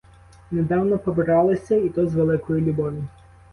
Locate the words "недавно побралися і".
0.51-1.89